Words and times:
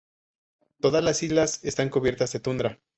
Todas 0.79 1.03
las 1.03 1.21
islas 1.21 1.59
están 1.63 1.89
cubiertas 1.89 2.33
de 2.33 2.39
tundra. 2.39 2.79